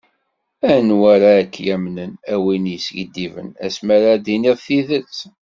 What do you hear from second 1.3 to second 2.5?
ak-yamnen, a